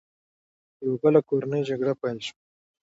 یوه 0.83 0.97
بله 1.01 1.19
کورنۍ 1.29 1.61
جګړه 1.69 1.93
پیل 2.01 2.19
شوه. 2.25 2.39